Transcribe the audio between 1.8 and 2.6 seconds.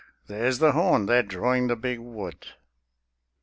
Wood.